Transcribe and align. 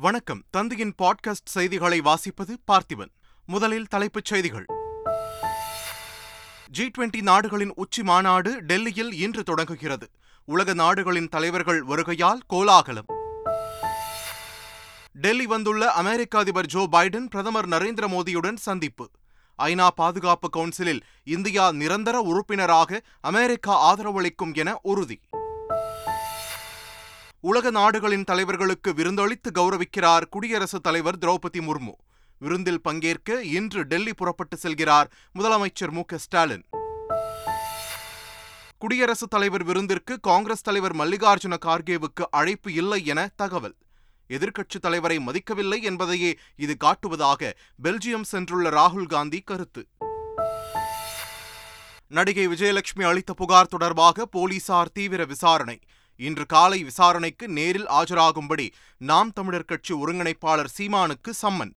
வணக்கம். 0.00 0.42
தந்தையின் 0.50 0.94
பாட்காஸ்ட் 1.02 1.44
செய்திகளை 1.44 2.00
வாசிப்பது 2.00 2.56
பார்த்திபன். 2.66 3.10
முதலில் 3.46 3.86
தலைப்புச் 3.86 4.24
செய்திகள். 4.24 4.64
ஜி 6.68 6.90
டுவெண்டி 6.98 7.22
நாடுகளின் 7.22 7.72
உச்சி 7.74 8.02
மாநாடு 8.02 8.62
டெல்லியில் 8.62 9.12
இன்று 9.12 9.42
தொடங்குகிறது. 9.42 10.10
உலக 10.44 10.74
நாடுகளின் 10.74 11.28
தலைவர்கள் 11.28 11.84
வருகையால் 11.84 12.38
கோலாகலம். 12.46 13.04
டெல்லி 15.12 15.46
வந்துள்ள 15.46 15.92
அமெரிக்க 15.92 16.38
அதிபர் 16.38 16.66
ஜோ 16.66 16.88
பைடன் 16.92 17.26
பிரதமர் 17.26 17.68
நரேந்திர 17.68 18.08
மோடியுடன் 18.08 18.56
சந்திப்பு. 18.56 19.10
ஐநா 19.62 19.88
பாதுகாப்பு 19.88 20.50
கவுன்சிலில் 20.50 21.00
இந்தியா 21.24 21.72
நிரந்தர 21.72 22.20
உறுப்பினராக 22.20 23.02
அமெரிக்கா 23.20 23.94
ஆதரவளிக்கும் 23.94 24.54
என 24.54 24.78
உறுதி. 24.82 25.20
உலக 27.42 27.70
நாடுகளின் 27.70 28.24
தலைவர்களுக்கு 28.30 28.88
விருந்தளித்து 28.88 29.50
கௌரவிக்கிறார் 29.54 30.22
குடியரசுத் 30.30 30.82
தலைவர் 30.82 31.18
திரௌபதி 31.18 31.58
முர்மு. 31.58 31.92
விருந்தில் 32.38 32.80
பங்கேற்க 32.80 33.42
இன்று 33.42 33.84
டெல்லி 33.84 34.14
புறப்பட்டு 34.14 34.58
செல்கிறார் 34.62 35.04
முதலமைச்சர் 35.38 35.90
மு 35.90 36.00
ஸ்டாலின். 36.14 36.64
குடியரசுத் 38.78 39.30
தலைவர் 39.30 39.66
விருந்திற்கு 39.66 40.20
காங்கிரஸ் 40.20 40.62
தலைவர் 40.62 40.96
மல்லிகார்ஜுன 40.96 41.56
கார்கேவுக்கு 41.66 42.22
அழைப்பு 42.30 42.72
இல்லை 42.72 43.06
என 43.06 43.30
தகவல். 43.36 43.76
எதிர்க்கட்சித் 44.28 44.80
தலைவரை 44.80 45.18
மதிக்கவில்லை 45.18 45.82
என்பதையே 45.82 46.38
இது 46.56 46.76
காட்டுவதாக 46.84 47.52
பெல்ஜியம் 47.82 48.24
சென்றுள்ள 48.32 48.70
ராகுல் 48.70 49.06
காந்தி 49.06 49.40
கருத்து. 49.40 49.86
நடிகை 52.06 52.48
விஜயலட்சுமி 52.48 53.02
அளித்த 53.02 53.34
புகார் 53.34 53.66
தொடர்பாக 53.66 54.26
போலீசார் 54.26 54.92
தீவிர 54.92 55.24
விசாரணை. 55.24 55.78
இன்று 56.26 56.46
காலை 56.46 56.84
விசாரணைக்கு 56.84 57.48
நேரில் 57.48 57.86
ஆஜராகும்படி 57.88 58.70
நாம் 58.96 59.32
தமிழர் 59.32 59.64
கட்சி 59.64 59.94
ஒருங்கிணைப்பாளர் 59.94 60.70
சீமானுக்கு 60.78 61.30
சம்மன். 61.42 61.72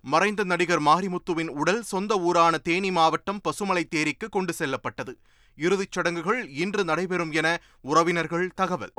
மறைந்த 0.00 0.44
நடிகர் 0.44 0.82
மாரிமுத்துவின் 0.82 1.48
உடல் 1.48 1.82
சொந்த 1.82 2.16
ஊரான 2.18 2.58
தேனி 2.58 2.90
மாவட்டம் 2.90 3.40
பசுமலை 3.48 3.82
தேரிக்கு 3.88 4.28
கொண்டு 4.28 4.52
செல்லப்பட்டது. 4.52 5.18
இறுதிச் 5.56 5.92
சடங்குகள் 5.92 6.48
இன்று 6.48 6.84
நடைபெறும் 6.84 7.32
என 7.32 7.60
உறவினர்கள் 7.80 8.48
தகவல். 8.54 8.92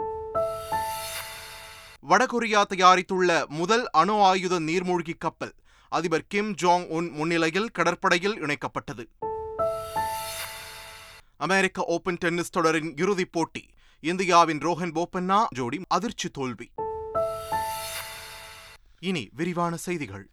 வடகொரியா 2.10 2.62
தயாரித்துள்ள 2.76 3.46
முதல் 3.48 3.90
அணு 3.90 4.22
ஆயுத 4.22 4.60
நீர்மூழ்கி 4.60 5.14
கப்பல் 5.18 5.54
அதிபர் 5.90 6.28
கிம் 6.28 6.56
ஜாங் 6.62 6.88
உன் 6.88 7.10
முன்னிலையில் 7.10 7.72
கடற்படையில் 7.72 8.40
இணைக்கப்பட்டது. 8.44 9.06
அமெரிக்க 11.42 11.84
ஓபன் 11.84 12.18
டென்னிஸ் 12.18 12.50
தொடரின் 12.50 12.98
இறுதிப் 12.98 13.32
போட்டி 13.32 13.70
இந்தியாவின் 14.00 14.58
ரோஹன் 14.58 14.92
போபண்ணா 14.92 15.46
ஜோடி 15.50 15.82
அதிர்ச்சி 15.88 16.30
தோல்வி. 16.30 16.72
இனி 19.00 19.30
விரிவான 19.34 19.76
செய்திகள். 19.76 20.30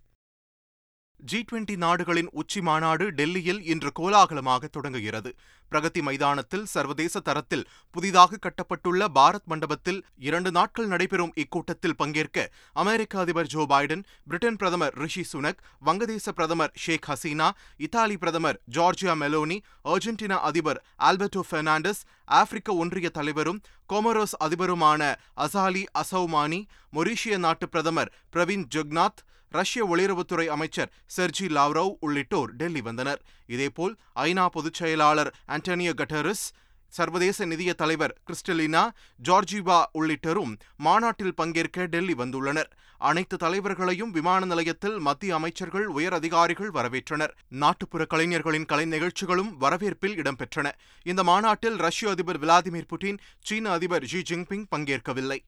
ஜி 1.21 1.39
டுவெண்டி 1.43 1.75
நாடுகளின் 1.77 2.29
உச்சி 2.33 2.61
மாநாடு 2.61 3.05
டெல்லியில் 3.11 3.63
இன்று 3.63 3.91
கோலாகலமாக 3.93 4.69
தொடங்குகிறது. 4.69 5.31
பிரகதி 5.73 6.01
மைதானத்தில் 6.03 6.67
சர்வதேச 6.67 7.21
தரத்தில் 7.21 7.65
புதிதாக 7.95 8.39
கட்டப்பட்டுள்ள 8.45 9.09
பாரத் 9.09 9.45
மண்டபத்தில் 9.45 9.99
இரண்டு 10.19 10.51
நாட்கள் 10.51 10.89
நடைபெறும் 10.89 11.33
இக்கூட்டத்தில் 11.37 11.97
பங்கேற்க 11.97 12.47
அமெரிக்க 12.77 13.19
அதிபர் 13.19 13.47
ஜோ 13.47 13.65
பைடன் 13.65 14.05
பிரிட்டன் 14.27 14.57
பிரதமர் 14.57 14.95
ரிஷி 14.95 15.25
சுனக் 15.33 15.61
வங்கதேச 15.85 16.33
பிரதமர் 16.33 16.73
ஷேக் 16.77 17.09
ஹசீனா 17.09 17.49
இத்தாலி 17.79 18.17
பிரதமர் 18.17 18.61
ஜார்ஜியா 18.71 19.15
மெலோனி 19.15 19.59
அர்ஜென்டினா 19.85 20.39
அதிபர் 20.43 20.81
ஆல்பர்டோ 21.01 21.43
பெர்னாண்டஸ் 21.51 22.03
ஆப்பிரிக்க 22.35 22.73
ஒன்றிய 22.75 23.11
தலைவரும் 23.11 23.61
கோமரோஸ் 23.89 24.37
அதிபருமான 24.41 25.03
அசாலி 25.37 25.85
அசௌமானி 25.95 26.63
மொரீஷிய 26.93 27.37
நாட்டு 27.39 27.69
பிரதமர் 27.69 28.13
பிரவீன் 28.33 28.67
ஜக்நாத் 28.75 29.23
ரஷ்ய 29.49 29.87
வெளியுறவுத்துறை 29.87 30.47
அமைச்சர் 30.47 30.93
செர்ஜி 31.07 31.47
லாவ்ரோவ் 31.47 31.97
உள்ளிட்டோர் 32.01 32.53
டெல்லி 32.53 32.81
வந்தனர். 32.81 33.23
இதேபோல் 33.47 33.97
ஐநா 34.15 34.47
பொதுச் 34.47 34.75
செயலாளர் 34.75 35.35
ஆண்டனியோ 35.49 35.95
கட்டரிஸ் 35.97 36.47
சர்வதேச 36.89 37.45
நிதிய 37.45 37.75
தலைவர் 37.75 38.21
கிறிஸ்டலினா 38.27 38.91
ஜார்ஜிவா 39.25 39.85
உள்ளிட்டோரும் 39.95 40.57
மாநாட்டில் 40.77 41.35
பங்கேற்க 41.35 41.87
டெல்லி 41.87 42.15
வந்துள்ளனர். 42.15 42.71
அனைத்து 42.99 43.37
தலைவர்களையும் 43.37 44.11
விமான 44.11 44.45
நிலையத்தில் 44.45 44.99
மத்திய 44.99 45.35
அமைச்சர்கள் 45.35 45.87
உயர் 45.87 46.13
அதிகாரிகள் 46.13 46.71
வரவேற்றனர். 46.71 47.31
நாட்டுப்புற 47.49 48.05
கலைஞர்களின் 48.05 48.65
கலை 48.65 48.85
நிகழ்ச்சிகளும் 48.85 49.61
வரவேற்பில் 49.61 50.17
இடம்பெற்றன. 50.23 50.71
இந்த 51.03 51.23
மாநாட்டில் 51.23 51.77
ரஷ்ய 51.77 52.11
அதிபர் 52.11 52.41
விளாடிமிர் 52.41 52.91
புட்டின் 52.95 53.19
சீன 53.41 53.71
அதிபர் 53.71 54.05
ஜி 54.05 54.23
ஜின்பிங் 54.31 54.67
பங்கேற்கவில்லை. 54.77 55.39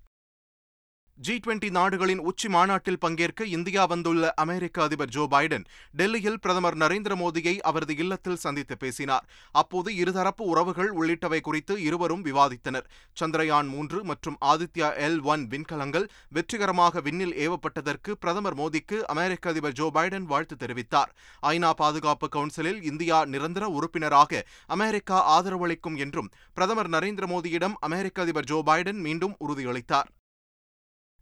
ஜி 1.26 1.34
டுவெண்டி 1.44 1.68
நாடுகளின் 1.76 2.20
உச்சி 2.28 2.48
மாநாட்டில் 2.52 2.98
பங்கேற்க 3.00 3.46
இந்தியா 3.54 3.82
வந்துள்ள 3.92 4.28
அமெரிக்க 4.42 4.82
அதிபர் 4.82 5.10
ஜோ 5.14 5.24
பைடன் 5.32 5.64
டெல்லியில் 5.98 6.38
பிரதமர் 6.44 6.76
நரேந்திர 6.82 7.14
மோடியை 7.22 7.52
அவரது 7.70 7.94
இல்லத்தில் 8.02 8.38
சந்தித்து 8.44 8.76
பேசினார். 8.76 9.24
அப்போது 9.60 9.90
இருதரப்பு 10.02 10.44
உறவுகள் 10.52 10.90
உள்ளிட்டவை 11.00 11.40
குறித்து 11.48 11.74
இருவரும் 11.88 12.22
விவாதித்தனர். 12.28 12.86
சந்திரயான் 13.20 13.68
மூன்று 13.72 13.98
மற்றும் 14.10 14.38
ஆதித்யா 14.52 14.88
எல் 15.06 15.20
ஒன் 15.32 15.44
விண்கலங்கள் 15.54 16.06
வெற்றிகரமாக 16.36 17.02
விண்ணில் 17.08 17.34
ஏவப்பட்டதற்கு 17.46 18.14
பிரதமர் 18.22 18.56
மோடிக்கு 18.60 19.00
அமெரிக்க 19.14 19.52
அதிபர் 19.52 19.76
ஜோ 19.80 19.88
பைடன் 19.98 20.28
வாழ்த்து 20.32 20.56
தெரிவித்தார். 20.62 21.12
ஐநா 21.52 21.72
பாதுகாப்பு 21.82 22.28
கவுன்சிலில் 22.36 22.80
இந்தியா 22.92 23.18
நிரந்தர 23.34 23.68
உறுப்பினராக 23.78 24.42
அமெரிக்கா 24.76 25.18
ஆதரவளிக்கும் 25.36 26.00
என்றும் 26.06 26.32
பிரதமர் 26.54 26.90
நரேந்திர 26.96 27.28
மோடியிடம் 27.34 27.76
அமெரிக்க 27.90 28.26
அதிபர் 28.26 28.50
ஜோ 28.52 28.60
பைடன் 28.70 29.02
மீண்டும் 29.08 29.36
உறுதியளித்தார். 29.48 30.10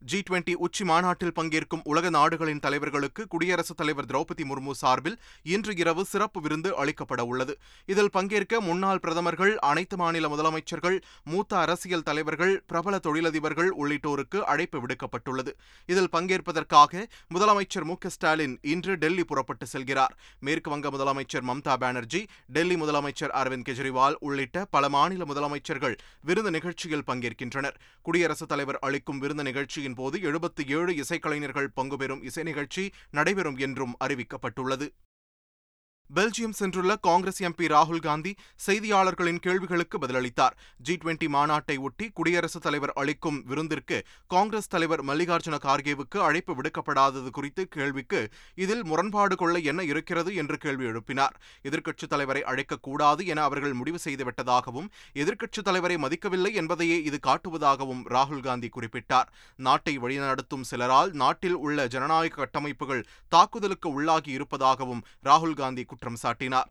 ஜி 0.01 0.23
டுவெண்டி 0.31 0.53
உச்சி 0.55 0.85
மாநாட்டில் 0.85 1.33
பங்கேற்கும் 1.37 1.81
உலக 1.83 2.11
நாடுகளின் 2.11 2.61
தலைவர்களுக்கு 2.67 3.27
குடியரசுத் 3.29 3.77
தலைவர் 3.77 4.07
திரௌபதி 4.07 4.45
முர்மு 4.45 4.71
சார்பில் 4.71 5.17
இன்று 5.43 5.77
இரவு 5.77 6.05
சிறப்பு 6.05 6.41
விருந்து 6.41 6.85
அளிக்கப்பட 6.85 7.21
உள்ளது. 7.21 7.59
இதில் 7.87 8.11
பங்கேற்க 8.11 8.61
முன்னாள் 8.61 9.01
பிரதமர்கள் 9.01 9.59
அனைத்து 9.59 9.97
மாநில 9.97 10.29
முதலமைச்சர்கள் 10.29 11.01
மூத்த 11.25 11.59
அரசியல் 11.59 12.03
தலைவர்கள் 12.03 12.63
பிரபல 12.67 13.01
தொழிலதிபர்கள் 13.03 13.71
உள்ளிட்டோருக்கு 13.79 14.41
அழைப்பு 14.45 14.87
விடுக்கப்பட்டுள்ளது. 14.87 15.53
இதில் 15.87 16.11
பங்கேற்பதற்காக 16.13 17.07
முதலமைச்சர் 17.35 17.85
மு 17.85 17.97
ஸ்டாலின் 18.07 18.59
இன்று 18.63 18.97
டெல்லி 18.97 19.25
புறப்பட்டு 19.25 19.67
செல்கிறார். 19.73 20.15
மேற்கு 20.41 20.71
வங்க 20.71 20.91
முதலமைச்சர் 20.91 21.47
மம்தா 21.51 21.77
பானர்ஜி 21.77 22.27
டெல்லி 22.47 22.75
முதலமைச்சர் 22.75 23.35
அரவிந்த் 23.43 23.69
கெஜ்ரிவால் 23.69 24.19
உள்ளிட்ட 24.21 24.65
பல 24.71 24.89
மாநில 24.89 25.25
முதலமைச்சர்கள் 25.25 25.99
விருந்து 26.21 26.51
நிகழ்ச்சியில் 26.51 27.07
பங்கேற்கின்றனர். 27.07 27.79
குடியரசுத் 28.03 28.49
தலைவர் 28.49 28.79
அளிக்கும் 28.79 29.19
விருந்து 29.19 29.43
நிகழ்ச்சியில் 29.43 29.88
நிகழ்ச்சியின் 29.89 29.97
போது 29.97 30.17
எழுபத்தி 30.29 30.65
ஏழு 30.77 30.93
இசைக்கலைஞர்கள் 31.03 31.75
பங்குபெறும் 31.77 32.23
இசை 32.23 32.43
நிகழ்ச்சி 32.43 32.83
நடைபெறும் 33.11 33.57
என்றும் 33.57 33.95
அறிவிக்கப்பட்டுள்ளது. 34.05 34.87
பெல்ஜியம் 36.17 36.55
சென்றுள்ள 36.59 36.93
காங்கிரஸ் 37.01 37.41
எம்பி 37.43 37.67
ராகுல் 37.73 38.01
காந்தி 38.01 38.31
செய்தியாளர்களின் 38.67 39.41
கேள்விகளுக்கு 39.41 39.97
பதிலளித்தார். 39.99 40.55
ஜி 40.77 40.95
டுவெண்டி 40.95 41.27
மாநாட்டை 41.27 41.79
ஒட்டி 41.79 42.11
குடியரசுத் 42.11 42.63
தலைவர் 42.63 42.93
அளிக்கும் 42.93 43.45
விருந்திற்கு 43.49 43.99
காங்கிரஸ் 44.27 44.69
தலைவர் 44.69 45.03
மல்லிகார்ஜுன 45.05 45.57
கார்கேவுக்கு 45.65 46.19
அழைப்பு 46.19 46.55
விடுக்கப்படாதது 46.55 47.31
குறித்து 47.31 47.69
கேள்விக்கு 47.69 48.31
இதில் 48.55 48.85
முரண்பாடு 48.85 49.37
கொள்ள 49.37 49.59
என்ன 49.59 49.83
இருக்கிறது 49.83 50.35
என்று 50.35 50.57
கேள்வி 50.57 50.85
எழுப்பினார். 50.85 51.37
எதிர்க்கட்சித் 51.63 52.13
தலைவரை 52.15 52.43
அழைக்கக்கூடாது 52.43 53.27
என 53.27 53.43
அவர்கள் 53.43 53.73
முடிவு 53.73 54.01
செய்துவிட்டதாகவும் 54.05 54.89
எதிர்க்கட்சித் 55.15 55.69
தலைவரை 55.71 55.97
மதிக்கவில்லை 55.97 56.55
என்பதையே 56.55 57.03
இது 57.03 57.21
காட்டுவதாகவும் 57.27 58.03
ராகுல் 58.09 58.43
காந்தி 58.43 58.71
குறிப்பிட்டார். 58.79 59.29
நாட்டை 59.57 59.99
வழிநடத்தும் 59.99 60.67
சிலரால் 60.71 61.13
நாட்டில் 61.13 61.59
உள்ள 61.67 61.87
ஜனநாயக 61.87 62.35
கட்டமைப்புகள் 62.41 63.07
தாக்குதலுக்கு 63.29 63.89
உள்ளாகி 63.91 64.31
இருப்பதாகவும் 64.31 65.05
ராகுல் 65.25 65.57
காந்தி 65.63 65.87
குற்றம் 65.99 66.19
சாட்டினார். 66.23 66.69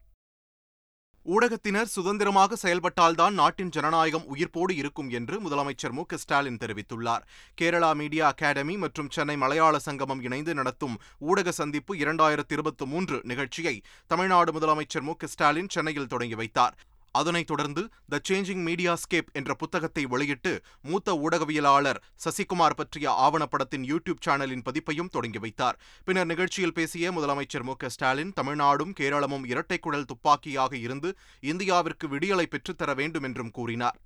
ஊடகத்தினர் 1.26 1.94
சுதந்திரமாக 1.94 2.58
செயல்பட்டால்தான் 2.62 3.34
நாட்டின் 3.34 3.70
ஜனநாயகம் 3.70 4.28
உயிர்ப்போடு 4.36 4.72
இருக்கும் 4.72 5.10
என்று 5.10 5.36
முதலமைச்சர் 5.42 5.92
மு. 5.92 6.04
ஸ்டாலின் 6.16 6.58
தெரிவித்துள்ளார். 6.58 7.24
கேரளா 7.62 7.96
மீடியா 7.96 8.28
அகாடமி 8.28 8.78
மற்றும் 8.78 9.10
சென்னை 9.10 9.38
மலையாள 9.38 9.80
சங்கமம் 9.80 10.22
இணைந்து 10.22 10.54
நடத்தும் 10.54 10.96
ஊடக 11.20 11.52
சந்திப்பு 11.52 11.96
இரண்டாயிரத்தி 11.96 12.54
இருபத்தி 12.58 12.86
மூன்று 12.86 13.22
நிகழ்ச்சியை 13.24 13.82
தமிழ்நாடு 14.08 14.54
முதலமைச்சர் 14.60 15.02
மு. 15.02 15.14
ஸ்டாலின் 15.26 15.70
சென்னையில் 15.70 16.08
தொடங்கி 16.08 16.36
வைத்தார். 16.36 16.78
அதனைத் 17.20 17.50
தொடர்ந்து 17.52 17.84
த 18.14 18.22
சேஞ்சிங் 18.30 18.64
மீடியா 18.68 18.94
ஸ்கேப் 19.04 19.30
என்ற 19.40 19.52
புத்தகத்தை 19.62 20.04
வெளியிட்டு 20.14 20.54
மூத்த 20.82 21.16
ஊடகவியலாளர் 21.26 22.02
சசிகுமார் 22.26 22.78
பற்றிய 22.80 23.08
ஆவணப்படத்தின் 23.26 23.86
யூடியூப் 23.92 24.24
சேனலின் 24.26 24.66
பதிப்பையும் 24.68 25.14
தொடங்கி 25.16 25.42
வைத்தார். 25.46 25.80
பின்னர் 26.06 26.30
நிகழ்ச்சியில் 26.34 26.76
பேசிய 26.80 27.12
முதலமைச்சர் 27.12 27.68
மு 27.70 27.76
ஸ்டாலின் 27.96 28.36
தமிழ்நாடும் 28.42 28.96
கேரளமும் 29.00 29.48
இரட்டை 29.54 29.80
குழல் 29.80 30.10
துப்பாக்கியாக 30.14 30.74
இருந்து 30.86 31.12
இந்தியாவிற்கு 31.44 32.08
விடியலை 32.16 32.48
பெற்றுத்தர 32.54 32.94
வேண்டும் 32.96 33.28
என்றும் 33.30 33.56
கூறினார். 33.60 33.98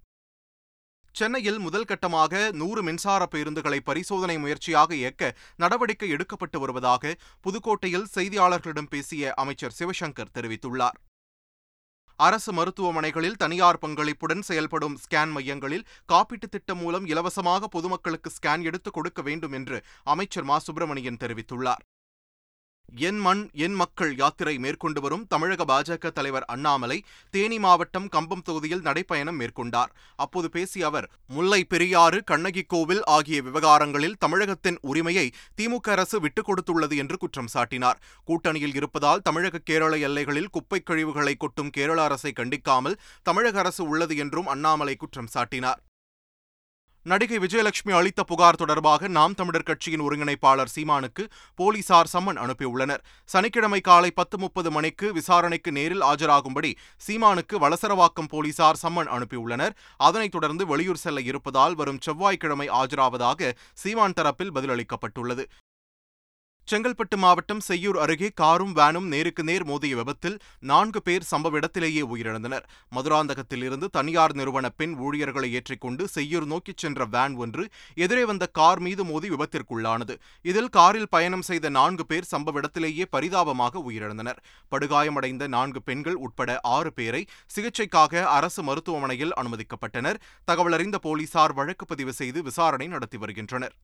சென்னையில் 1.16 1.58
முதல் 1.60 1.88
கட்டமாக 1.90 2.34
நூறு 2.60 2.82
மின்சார 2.84 3.22
பேருந்துகளை 3.32 3.80
பரிசோதனை 3.90 4.36
முயற்சியாக 4.38 4.92
இயக்க 4.96 5.32
நடவடிக்கை 5.56 6.10
எடுக்கப்பட்டு 6.14 6.58
வருவதாக 6.60 7.14
புதுக்கோட்டையில் 7.46 8.12
செய்தியாளர்களிடம் 8.16 8.92
பேசிய 8.94 9.34
அமைச்சர் 9.34 9.78
சிவசங்கர் 9.80 10.36
தெரிவித்துள்ளார். 10.38 11.00
அரசு 12.22 12.52
மருத்துவமனைகளில் 12.54 13.36
தனியார் 13.36 13.80
பங்களிப்புடன் 13.82 14.42
செயல்படும் 14.42 14.98
ஸ்கேன் 15.04 15.32
மையங்களில் 15.32 15.88
காப்பீட்டுத் 16.14 16.52
திட்டம் 16.52 16.78
மூலம் 16.78 17.06
இலவசமாக 17.06 17.68
பொதுமக்களுக்கு 17.68 18.32
ஸ்கேன் 18.32 18.64
எடுத்துக் 18.64 18.94
கொடுக்க 18.94 19.22
வேண்டும் 19.22 19.52
என்று 19.52 19.78
அமைச்சர் 20.04 20.44
மா. 20.44 20.58
சுப்பிரமணியன் 20.60 21.18
தெரிவித்துள்ளார். 21.20 21.84
என் 22.96 23.20
மண் 23.20 23.50
என் 23.54 23.74
மக்கள் 23.74 24.16
யாத்திரை 24.16 24.58
மேற்கொண்டு 24.58 25.02
வரும் 25.02 25.28
தமிழக 25.28 25.66
பாஜக 25.66 26.12
தலைவர் 26.12 26.46
அண்ணாமலை 26.46 27.04
தேனி 27.30 27.60
மாவட்டம் 27.60 28.08
கம்பம் 28.08 28.42
தொகுதியில் 28.42 28.82
நடைப்பயணம் 28.82 29.40
மேற்கொண்டார். 29.40 29.92
அப்போது 30.16 30.50
பேசிய 30.50 30.86
அவர் 30.86 31.10
முல்லை 31.28 31.64
பெரியாறு 31.64 32.24
கண்ணகி 32.24 32.62
கோவில் 32.62 33.04
ஆகிய 33.04 33.42
விவகாரங்களில் 33.42 34.18
தமிழகத்தின் 34.20 34.78
உரிமையை 34.82 35.32
திமுக 35.62 35.90
அரசு 35.90 36.20
விட்டுக் 36.20 36.50
கொடுத்துள்ளது 36.50 36.98
என்று 36.98 37.18
குற்றம் 37.18 37.52
சாட்டினார். 37.54 38.02
கூட்டணியில் 38.28 38.76
இருப்பதால் 38.76 39.22
தமிழக 39.22 39.58
கேரள 39.58 39.98
எல்லைகளில் 39.98 40.50
குப்பைக் 40.50 40.86
கழிவுகளை 40.86 41.36
கொட்டும் 41.38 41.70
கேரள 41.70 42.04
அரசை 42.04 42.34
கண்டிக்காமல் 42.36 42.98
தமிழக 43.24 43.60
அரசு 43.60 43.84
உள்ளது 43.88 44.18
என்றும் 44.18 44.48
அண்ணாமலை 44.48 44.96
குற்றம் 44.96 45.32
சாட்டினார். 45.34 45.82
நடிகை 47.04 47.38
விஜயலட்சுமி 47.38 47.92
அளித்த 47.92 48.24
புகார் 48.24 48.56
தொடர்பாக 48.56 49.08
நாம் 49.08 49.34
தமிழர் 49.34 49.64
கட்சியின் 49.64 50.02
ஒருங்கிணைப்பாளர் 50.02 50.72
சீமானுக்கு 50.76 51.24
போலீசார் 51.56 52.10
சம்மன் 52.14 52.40
அனுப்பியுள்ளனர். 52.44 53.02
சனிக்கிழமை 53.26 53.82
காலை 53.82 54.12
பத்து 54.12 54.38
முப்பது 54.38 54.72
மணிக்கு 54.72 55.14
விசாரணைக்கு 55.14 55.72
நேரில் 55.72 56.02
ஆஜராகும்படி 56.02 56.72
சீமானுக்கு 57.08 57.58
வளசரவாக்கம் 57.60 58.30
போலீசார் 58.30 58.80
சம்மன் 58.84 59.12
அனுப்பியுள்ளனர். 59.18 59.76
அதனைத் 59.98 60.32
தொடர்ந்து 60.32 60.66
வெளியூர் 60.66 61.04
செல்ல 61.06 61.22
இருப்பதால் 61.22 61.76
வரும் 61.76 62.00
செவ்வாய்க்கிழமை 62.02 62.70
ஆஜராவதாக 62.70 63.52
சீமான் 63.74 64.18
தரப்பில் 64.22 64.56
பதிலளிக்கப்பட்டுள்ளது. 64.56 65.46
செங்கல்பட்டு 66.68 67.18
மாவட்டம் 67.18 67.62
செய்யூர் 67.68 67.98
அருகே 67.98 68.30
காரும் 68.34 68.74
வேனும் 68.74 69.08
நேருக்கு 69.14 69.44
நேர் 69.44 69.64
மோதிய 69.64 69.96
விபத்தில் 69.96 70.38
நான்கு 70.60 71.02
பேர் 71.02 71.26
சம்பவ 71.32 71.52
இடத்திலேயே 71.52 72.02
உயிரிழந்தனர். 72.02 72.66
மதுராந்தகத்தில் 72.96 73.64
இருந்து 73.64 73.90
தனியார் 73.90 74.36
நிறுவன 74.36 74.70
பெண் 74.70 74.94
ஊழியர்களை 74.98 75.50
ஏற்றிக்கொண்டு 75.54 76.08
செய்யூர் 76.16 76.46
நோக்கிச் 76.46 76.78
சென்ற 76.78 77.06
வேன் 77.06 77.36
ஒன்று 77.36 77.70
எதிரே 77.96 78.24
வந்த 78.26 78.48
கார் 78.60 78.80
மீது 78.80 79.06
மோதி 79.06 79.30
விபத்திற்குள்ளானது. 79.30 80.16
இதில் 80.42 80.70
காரில் 80.70 81.10
பயணம் 81.10 81.46
செய்த 81.50 81.70
நான்கு 81.70 82.06
பேர் 82.06 82.32
சம்பவ 82.32 82.64
இடத்திலேயே 82.64 83.08
பரிதாபமாக 83.10 83.84
உயிரிழந்தனர். 83.92 84.42
படுகாயமடைந்த 84.72 85.48
நான்கு 85.48 85.82
பெண்கள் 85.82 86.16
உட்பட 86.16 86.60
ஆறு 86.62 86.94
பேரை 86.94 87.24
சிகிச்சைக்காக 87.56 88.24
அரசு 88.38 88.64
மருத்துவமனையில் 88.64 89.38
அனுமதிக்கப்பட்டனர். 89.42 90.20
தகவலறிந்த 90.52 91.00
போலீசார் 91.08 91.54
வழக்கு 91.54 91.86
பதிவு 91.86 92.14
செய்து 92.14 92.42
விசாரணை 92.44 92.88
நடத்தி 92.88 93.18
வருகின்றனர். 93.18 93.76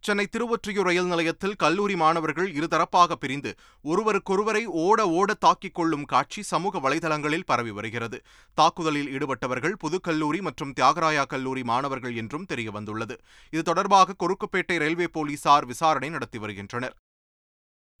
சென்னை 0.00 0.26
திருவொற்றியூர் 0.26 0.86
ரயில் 0.88 1.06
நிலையத்தில் 1.06 1.56
கல்லூரி 1.56 1.96
மாணவர்கள் 1.96 2.48
இருதரப்பாக 2.52 3.16
பிரிந்து 3.16 3.50
ஒருவருக்கொருவரை 3.84 4.64
ஓட 4.64 5.08
ஓட 5.08 5.34
தாக்கிக் 5.34 5.74
கொள்ளும் 5.74 6.04
காட்சி 6.04 6.42
சமூக 6.42 6.78
வலைதளங்களில் 6.78 7.46
பரவி 7.46 7.70
வருகிறது. 7.70 8.20
தாக்குதலில் 8.54 9.10
ஈடுபட்டவர்கள் 9.16 9.76
புதுக்கல்லூரி 9.84 10.40
மற்றும் 10.40 10.72
தியாகராயா 10.80 11.26
கல்லூரி 11.26 11.62
மாணவர்கள் 11.62 12.14
என்றும் 12.14 12.46
தெரியவந்துள்ளது. 12.54 13.16
இது 13.50 13.62
தொடர்பாக 13.62 14.16
கொருக்குப்பேட்டை 14.22 14.78
ரயில்வே 14.78 15.08
போலீசார் 15.08 15.66
விசாரணை 15.66 16.10
நடத்தி 16.10 16.38
வருகின்றனர். 16.38 16.96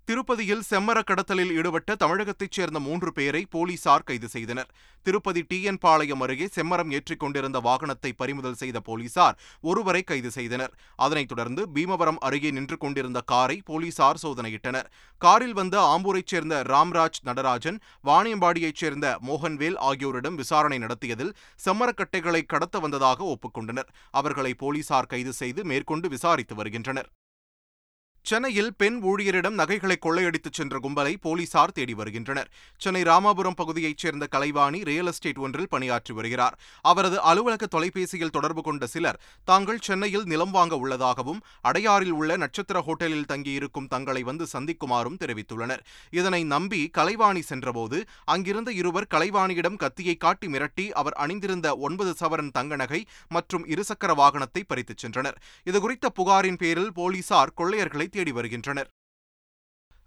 திருப்பதியில் 0.08 0.62
செம்மர 0.68 0.98
கடத்தலில் 1.08 1.50
ஈடுபட்ட 1.54 1.94
தமிழகத்தைச் 2.02 2.54
சேர்ந்த 2.56 2.78
மூன்று 2.84 3.10
பேரை 3.12 3.40
போலீசார் 3.54 4.04
கைது 4.08 4.28
செய்தனர். 4.34 4.70
திருப்பதி 5.06 5.42
டிஎன் 5.50 5.78
பாளையம் 5.84 6.22
அருகே 6.24 6.46
செம்மரம் 6.54 6.92
ஏற்றிக் 6.96 7.20
கொண்டிருந்த 7.22 7.58
வாகனத்தை 7.66 8.12
பறிமுதல் 8.20 8.56
செய்த 8.62 8.80
போலீசார் 8.80 9.36
ஒருவரை 9.60 10.02
கைது 10.02 10.30
செய்தனர். 10.30 10.72
அதனைத் 10.96 11.28
தொடர்ந்து 11.28 11.64
பீமவரம் 11.74 12.20
அருகே 12.28 12.50
நின்று 12.50 12.76
கொண்டிருந்த 12.76 13.20
காரை 13.20 13.58
போலீசார் 13.64 14.22
சோதனையிட்டனர். 14.24 14.88
காரில் 15.18 15.56
வந்த 15.60 15.76
ஆம்பூரைச் 15.92 16.32
சேர்ந்த 16.34 16.62
ராம்ராஜ் 16.72 17.22
நடராஜன் 17.22 17.80
வாணியம்பாடியைச் 18.10 18.80
சேர்ந்த 18.84 19.18
மோகன்வேல் 19.28 19.78
ஆகியோரிடம் 19.90 20.40
விசாரணை 20.42 20.78
நடத்தியதில் 20.78 21.36
செம்மரக்கட்டைகளை 21.66 22.44
கடத்த 22.46 22.78
வந்ததாக 22.78 23.24
ஒப்புக்கொண்டனர் 23.34 23.92
அவர்களை 24.10 24.54
போலீசார் 24.64 25.12
கைது 25.14 25.32
செய்து 25.32 25.64
மேற்கொண்டு 25.64 26.08
விசாரித்து 26.08 26.54
வருகின்றனர். 26.54 27.10
சென்னையில் 28.24 28.74
பெண் 28.74 28.96
ஊழியரிடம் 29.02 29.56
நகைகளை 29.60 29.96
கொள்ளையடித்துச் 30.06 30.56
சென்ற 30.58 30.78
கும்பலை 30.78 31.16
போலீசார் 31.20 31.72
தேடி 31.72 31.94
வருகின்றனர். 31.94 32.50
சென்னை 32.76 33.02
ராமாபுரம் 33.02 33.56
பகுதியைச் 33.56 33.98
சேர்ந்த 33.98 34.26
கலைவாணி 34.30 34.84
ரியல் 34.84 35.06
எஸ்டேட் 35.06 35.38
ஒன்றில் 35.38 35.68
பணியாற்றி 35.68 36.14
வருகிறார். 36.14 36.58
அவரது 36.82 37.20
அலுவலக 37.20 37.66
தொலைபேசியில் 37.66 38.30
தொடர்பு 38.30 38.62
கொண்ட 38.62 38.86
சிலர் 38.86 39.20
தாங்கள் 39.44 39.78
சென்னையில் 39.78 40.24
நிலம் 40.24 40.50
வாங்க 40.50 40.76
உள்ளதாகவும் 40.76 41.40
அடையாறில் 41.62 42.10
உள்ள 42.10 42.36
நட்சத்திர 42.36 42.80
ஹோட்டலில் 42.80 43.24
தங்கியிருக்கும் 43.24 43.86
தங்களை 43.86 44.22
வந்து 44.22 44.46
சந்திக்குமாறும் 44.52 45.18
தெரிவித்துள்ளனர். 45.24 45.82
இதனை 46.10 46.44
நம்பி 46.44 46.88
கலைவாணி 46.88 47.42
சென்றபோது 47.42 48.06
அங்கிருந்த 48.24 48.72
இருவர் 48.72 49.08
கலைவாணியிடம் 49.14 49.76
கத்தியை 49.76 50.16
காட்டி 50.16 50.46
மிரட்டி 50.46 50.90
அவர் 50.90 51.12
அணிந்திருந்த 51.12 51.76
ஒன்பது 51.76 52.14
சவரன் 52.20 52.50
தங்க 52.50 52.76
நகை 52.76 53.06
மற்றும் 53.28 53.66
இருசக்கர 53.66 54.14
வாகனத்தை 54.14 54.64
பறித்துச் 54.68 55.06
சென்றனர். 55.06 55.36
இதுகுறித்த 55.64 56.06
புகாரின் 56.14 56.56
பேரில் 56.56 56.92
போலீசார் 56.92 57.56
கொள்ளையர்களை 57.56 58.07
தேடி 58.08 58.32
வருகின்றனர். 58.32 58.88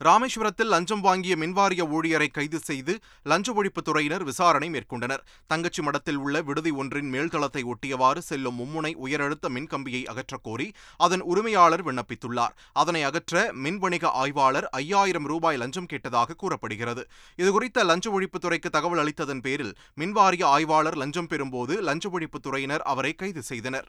ராமேஸ்வரத்தில் 0.03 0.65
லஞ்சம் 0.65 1.01
வாங்கிய 1.01 1.35
மின்வாரிய 1.35 1.87
ஊழியரை 1.87 2.27
கைது 2.31 2.59
செய்து 2.59 2.99
லஞ்ச 3.23 3.53
ஒழிப்புத் 3.53 3.87
துறையினர் 3.87 4.23
விசாரணை 4.23 4.69
மேற்கொண்டனர். 4.69 5.19
தங்கச்சி 5.47 5.81
மடத்தில் 5.81 6.15
உள்ள 6.15 6.41
விடுதி 6.41 6.69
ஒன்றின் 6.69 7.13
மேல்தளத்தை 7.13 7.63
ஒட்டியவாறு 7.63 8.17
செல்லும் 8.17 8.59
மும்முனை 8.59 8.95
உயரழுத்த 9.03 9.49
மின்கம்பியை 9.49 10.05
அகற்றக் 10.05 10.43
கோரி 10.43 10.71
அதன் 10.97 11.21
உரிமையாளர் 11.21 11.83
விண்ணப்பித்துள்ளார். 11.83 12.49
அதனை 12.73 13.03
அகற்ற 13.03 13.53
மின் 13.53 13.77
வணிக 13.77 14.09
ஆய்வாளர் 14.09 14.69
ஐயாயிரம் 14.69 15.25
ரூபாய் 15.25 15.57
லஞ்சம் 15.57 15.85
கேட்டதாக 15.85 16.33
கூறப்படுகிறது. 16.37 17.07
இதுகுறித்த 17.37 17.85
லஞ்ச 17.85 18.19
ஒழிப்புத்துறைக்கு 18.19 18.69
தகவல் 18.69 18.99
அளித்ததன் 18.99 19.41
பேரில் 19.41 19.75
மின்வாரிய 19.97 20.43
ஆய்வாளர் 20.43 20.97
லஞ்சம் 20.97 21.27
பெறும்போது 21.27 21.81
லஞ்ச 21.81 22.09
ஒழிப்புத்துறையினர் 22.09 22.79
அவரை 22.79 23.13
கைது 23.13 23.41
செய்தனர். 23.41 23.87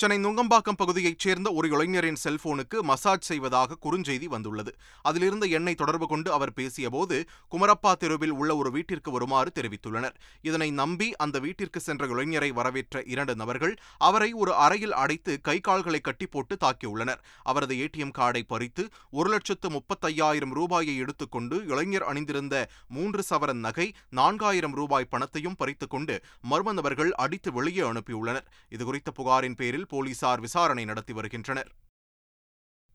சென்னை 0.00 0.16
நுங்கம்பாக்கம் 0.24 0.76
பகுதியைச் 0.76 1.22
சேர்ந்த 1.22 1.48
ஒரு 1.52 1.66
இளைஞரின் 1.68 2.18
செல்போனுக்கு 2.22 2.76
மசாஜ் 2.90 3.26
செய்வதாக 3.30 3.76
குறுஞ்செய்தி 3.84 4.26
வந்துள்ளது. 4.34 4.72
அதிலிருந்த 5.02 5.46
எண்ணை 5.56 5.74
தொடர்பு 5.74 6.06
கொண்டு 6.08 6.32
அவர் 6.32 6.52
பேசியபோது 6.56 7.16
குமரப்பா 7.52 7.92
தெருவில் 8.02 8.32
உள்ள 8.40 8.56
ஒரு 8.56 8.70
வீட்டிற்கு 8.70 9.10
வருமாறு 9.10 9.50
தெரிவித்துள்ளனர். 9.58 10.14
இதனை 10.48 10.68
நம்பி 10.70 11.08
அந்த 11.16 11.38
வீட்டிற்கு 11.38 11.80
சென்ற 11.80 12.06
இளைஞரை 12.06 12.50
வரவேற்ற 12.58 13.02
இரண்டு 13.14 13.34
நபர்கள் 13.34 13.74
அவரை 14.08 14.30
ஒரு 14.44 14.54
அறையில் 14.66 14.94
அடைத்து 15.02 15.34
கை 15.40 15.56
கால்களை 15.60 16.00
கட்டி 16.00 16.26
போட்டு 16.26 16.56
தாக்கியுள்ளனர். 16.64 17.20
அவரது 17.42 17.76
ஏடிஎம் 17.84 18.14
கார்டை 18.20 18.42
பறித்து 18.54 18.86
ஒரு 19.10 19.30
லட்சத்து 19.30 19.70
முப்பத்தையாயிரம் 19.76 20.56
ரூபாயை 20.60 20.96
எடுத்துக்கொண்டு 20.96 21.58
இளைஞர் 21.66 22.08
அணிந்திருந்த 22.12 22.54
மூன்று 22.88 23.24
சவரன் 23.30 23.62
நகை 23.68 23.88
நான்காயிரம் 24.20 24.78
ரூபாய் 24.80 25.10
பணத்தையும் 25.10 25.58
பறித்துக்கொண்டு 25.58 26.16
மர்ம 26.50 26.76
நபர்கள் 26.80 27.14
அடித்து 27.26 27.52
வெளியே 27.52 27.84
அனுப்பியுள்ளனர். 27.92 28.48
இதுகுறித்த 28.76 29.16
புகாரின் 29.20 29.60
பேரில் 29.62 29.88
போலீசார் 29.92 30.44
விசாரணை 30.46 30.86
நடத்தி 30.92 31.14
வருகின்றனர். 31.20 31.70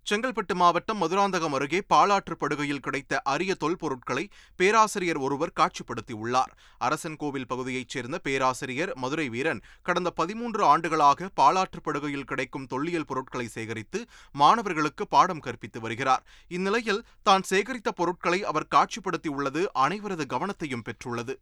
செங்கல்பட்டு 0.05 0.53
மாவட்டம் 0.59 0.99
மதுராந்தகம் 1.01 1.55
அருகே 1.57 1.79
பாலாற்று 1.93 2.35
படுகையில் 2.41 2.81
கிடைத்த 2.85 3.21
அரிய 3.31 3.51
தொல்பொருட்களை 3.63 4.23
பேராசிரியர் 4.59 5.19
ஒருவர் 5.25 5.53
காட்சிப்படுத்தியுள்ளார். 5.59 6.51
அரசன் 6.87 7.17
கோவில் 7.21 7.47
பகுதியைச் 7.47 7.93
சேர்ந்த 7.93 8.17
பேராசிரியர் 8.27 8.91
மதுரை 9.03 9.25
வீரன் 9.35 9.61
கடந்த 9.87 10.11
பதிமூன்று 10.19 10.63
ஆண்டுகளாக 10.63 11.29
பாலாற்று 11.41 11.81
படுகையில் 11.87 12.29
கிடைக்கும் 12.31 12.69
தொல்லியல் 12.73 13.09
பொருட்களை 13.11 13.47
சேகரித்து 13.55 14.01
மாணவர்களுக்கு 14.43 15.05
பாடம் 15.15 15.43
கற்பித்து 15.47 15.81
வருகிறார். 15.87 16.25
இந்நிலையில் 16.57 17.03
தான் 17.23 17.47
சேகரித்த 17.49 17.91
பொருட்களை 18.01 18.41
அவர் 18.43 18.71
காட்சிப்படுத்தியுள்ளது 18.75 19.63
அனைவரது 19.87 20.27
கவனத்தையும் 20.35 20.87
பெற்றுள்ளது. 20.89 21.35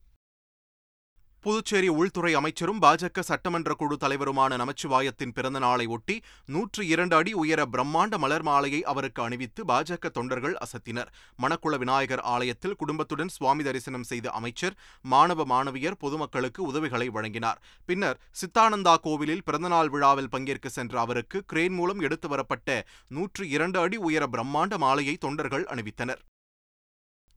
புதுச்சேரி 1.45 1.87
உள்துறை 1.99 2.29
அமைச்சரும் 2.39 2.79
பாஜக 2.83 3.23
சட்டமன்ற 3.29 3.71
குழு 3.79 3.95
தலைவருமான 4.03 4.57
நமச்சிவாயத்தின் 4.61 5.33
பிறந்த 5.37 5.59
நாளை 5.63 5.85
ஒட்டி 5.95 6.15
நூற்று 6.53 6.81
இரண்டு 6.87 7.15
அடி 7.15 7.31
உயர 7.41 7.61
பிரம்மாண்ட 7.73 8.17
மலர் 8.23 8.45
மாலையை 8.49 8.79
அவருக்கு 8.91 9.21
அணிவித்து 9.23 9.61
பாஜக 9.71 10.11
தொண்டர்கள் 10.17 10.55
அசத்தினர். 10.65 11.09
மணக்குள 11.43 11.77
விநாயகர் 11.83 12.23
ஆலயத்தில் 12.35 12.77
குடும்பத்துடன் 12.81 13.33
சுவாமி 13.37 13.63
தரிசனம் 13.63 14.07
செய்த 14.11 14.29
அமைச்சர் 14.39 14.77
மாணவ 15.13 15.45
மாணவியர் 15.53 16.01
பொதுமக்களுக்கு 16.05 16.63
உதவிகளை 16.71 17.09
வழங்கினார். 17.09 17.61
பின்னர் 17.85 18.19
சித்தானந்தா 18.41 18.95
கோவிலில் 19.07 19.45
பிறந்தநாள் 19.49 19.93
விழாவில் 19.95 20.33
பங்கேற்க 20.35 20.69
சென்ற 20.69 20.99
அவருக்கு 20.99 21.39
கிரேன் 21.45 21.77
மூலம் 21.79 21.99
எடுத்து 21.99 22.27
வரப்பட்ட 22.27 22.85
நூற்று 23.07 23.45
இரண்டு 23.49 23.79
அடி 23.79 23.99
உயர 24.09 24.25
பிரம்மாண்ட 24.35 24.77
மாலையை 24.77 25.17
தொண்டர்கள் 25.25 25.67
அணிவித்தனர். 25.73 26.23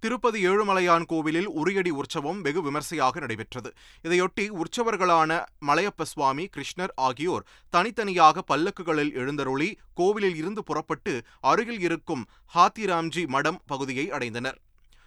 திருப்பதி 0.07 0.47
ஏழுமலையான் 0.49 1.05
கோவிலில் 1.05 1.49
உரியடி 1.51 1.89
உற்சவம் 1.89 2.41
வெகு 2.41 2.63
விமர்சையாக 2.63 3.21
நடைபெற்றது. 3.21 3.73
இதையொட்டி 4.05 4.45
உற்சவர்களான 4.51 5.45
மலையப்ப 5.67 6.03
சுவாமி 6.03 6.49
கிருஷ்ணர் 6.57 6.93
ஆகியோர் 6.95 7.47
தனித்தனியாக 7.71 8.45
பல்லக்குகளில் 8.51 9.15
எழுந்தருளி 9.15 9.79
கோவிலில் 9.95 10.37
இருந்து 10.37 10.63
புறப்பட்டு 10.63 11.23
அருகில் 11.41 11.81
இருக்கும் 11.81 12.27
ஹாத்திராம்ஜி 12.55 13.27
மடம் 13.27 13.61
பகுதியை 13.67 14.11
அடைந்தனர். 14.11 14.59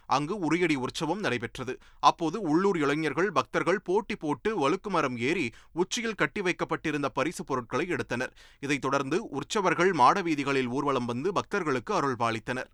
அங்கு 0.05 0.35
உரியடி 0.39 0.75
உற்சவம் 0.75 1.19
நடைபெற்றது. 1.19 1.77
அப்போது 1.99 2.41
உள்ளூர் 2.41 2.77
இளைஞர்கள் 2.77 3.31
பக்தர்கள் 3.31 3.81
போட்டி 3.81 4.15
போட்டு 4.15 4.51
வழுக்குமரம் 4.57 5.17
ஏறி 5.17 5.51
உச்சியில் 5.73 6.15
கட்டி 6.15 6.41
வைக்கப்பட்டிருந்த 6.41 7.09
பரிசு 7.09 7.43
பொருட்களை 7.43 7.87
எடுத்தனர். 7.87 8.33
இதைத் 8.59 8.81
தொடர்ந்து 8.81 9.29
உற்சவர்கள் 9.29 9.91
மாடவீதிகளில் 9.91 10.67
ஊர்வலம் 10.67 11.05
வந்து 11.05 11.33
பக்தர்களுக்கு 11.33 11.93
அருள்பாலித்தனர். 12.01 12.69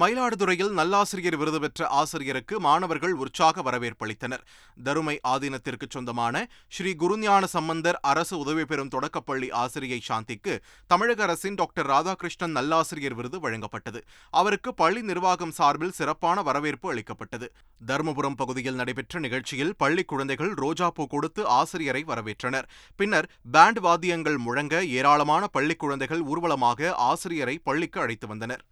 மயிலாடுதுறையில் 0.00 0.72
நல்லாசிரியர் 0.78 1.36
விருது 1.40 1.58
பெற்ற 1.60 1.88
ஆசிரியருக்கு 1.98 2.60
மாணவர்கள் 2.60 3.12
உற்சாக 3.12 3.62
வரவேற்பளித்தனர். 3.62 4.42
தருமை 4.84 5.20
ஆதீனத்திற்கு 5.32 5.86
சொந்தமான 5.88 6.48
ஸ்ரீ 6.68 6.92
குருஞான 7.02 7.44
சம்பந்தர் 7.44 7.98
அரசு 8.00 8.38
உதவி 8.38 8.64
பெறும் 8.64 8.88
தொடக்கப்பள்ளி 8.88 9.50
ஆசிரியை 9.50 10.00
சாந்திக்கு 10.08 10.54
தமிழக 10.86 11.22
அரசின் 11.22 11.54
டாக்டர் 11.54 11.88
ராதாகிருஷ்ணன் 11.92 12.56
நல்லாசிரியர் 12.58 13.16
விருது 13.20 13.40
வழங்கப்பட்டது. 13.44 14.02
அவருக்கு 14.30 14.74
பள்ளி 14.74 15.02
நிர்வாகம் 15.02 15.54
சார்பில் 15.60 15.96
சிறப்பான 16.00 16.42
வரவேற்பு 16.42 16.90
அளிக்கப்பட்டது. 16.90 17.48
தருமபுரம் 17.86 18.38
பகுதியில் 18.42 18.74
நடைபெற்ற 18.74 19.20
நிகழ்ச்சியில் 19.20 19.74
பள்ளி 19.76 20.04
குழந்தைகள் 20.04 20.52
ரோஜாப்பூ 20.64 21.06
கொடுத்து 21.06 21.46
ஆசிரியரை 21.60 22.04
வரவேற்றனர். 22.04 22.68
பின்னர் 22.96 23.30
பேண்ட் 23.52 23.78
வாத்தியங்கள் 23.78 24.38
முழங்க 24.38 24.84
ஏராளமான 24.98 25.46
பள்ளி 25.46 25.74
குழந்தைகள் 25.74 26.22
ஊர்வலமாக 26.22 26.94
ஆசிரியரை 27.10 27.58
பள்ளிக்கு 27.64 28.00
அழைத்து 28.00 28.26
வந்தனர். 28.26 28.64